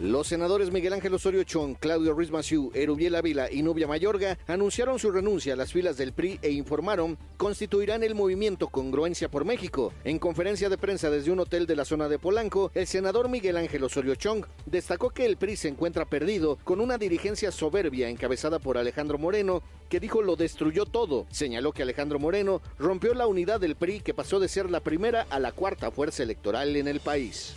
[0.00, 4.98] Los senadores Miguel Ángel Osorio Chong, Claudio Ruiz Massieu, Erubiel Ávila y Nubia Mayorga anunciaron
[4.98, 9.92] su renuncia a las filas del PRI e informaron constituirán el movimiento Congruencia por México.
[10.04, 13.58] En conferencia de prensa desde un hotel de la zona de Polanco, el senador Miguel
[13.58, 18.58] Ángel Osorio Chong destacó que el PRI se encuentra perdido con una dirigencia soberbia encabezada
[18.58, 21.26] por Alejandro Moreno, que dijo lo destruyó todo.
[21.30, 25.26] Señaló que Alejandro Moreno rompió la unidad del PRI que pasó de ser la primera
[25.28, 27.54] a la cuarta fuerza electoral en el país.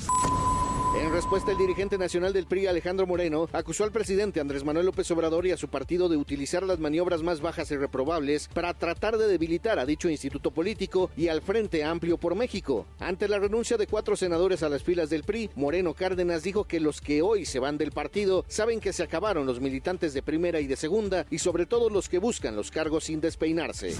[1.04, 5.12] En respuesta, el dirigente nacional del PRI, Alejandro Moreno, acusó al presidente Andrés Manuel López
[5.12, 9.18] Obrador y a su partido de utilizar las maniobras más bajas y reprobables para tratar
[9.18, 12.86] de debilitar a dicho instituto político y al Frente Amplio por México.
[13.00, 16.80] Ante la renuncia de cuatro senadores a las filas del PRI, Moreno Cárdenas dijo que
[16.80, 20.62] los que hoy se van del partido saben que se acabaron los militantes de primera
[20.62, 23.94] y de segunda y sobre todo los que buscan los cargos sin despeinarse.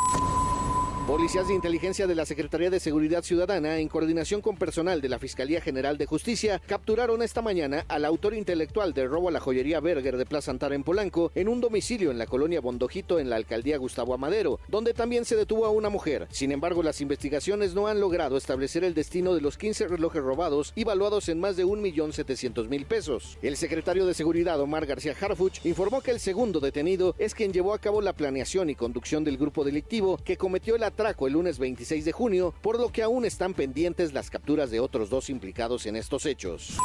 [1.08, 5.20] Policías de inteligencia de la Secretaría de Seguridad Ciudadana, en coordinación con personal de la
[5.20, 9.82] Fiscalía General de Justicia, capturaron esta mañana al autor intelectual del robo a la joyería
[9.82, 13.36] Berger de Plaza Antara en Polanco en un domicilio en la colonia Bondojito en la
[13.36, 16.26] alcaldía Gustavo Amadero, donde también se detuvo a una mujer.
[16.32, 20.72] Sin embargo, las investigaciones no han logrado establecer el destino de los 15 relojes robados
[20.74, 23.38] y valuados en más de 1.700.000 pesos.
[23.42, 27.74] El secretario de Seguridad, Omar García Harfuch, informó que el segundo detenido es quien llevó
[27.74, 31.58] a cabo la planeación y conducción del grupo delictivo que cometió el atraco el lunes
[31.58, 35.88] 26 de junio, por lo que aún están pendientes las capturas de otros dos implicados
[35.88, 36.78] en estos hechos.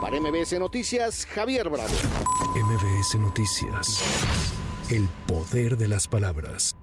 [0.00, 1.94] Para MBS Noticias, Javier Bravo.
[2.56, 4.02] MBS Noticias.
[4.90, 6.74] El poder de las palabras.